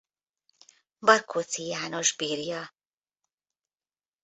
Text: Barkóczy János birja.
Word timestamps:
Barkóczy 0.99 1.61
János 1.65 2.15
birja. 2.15 2.73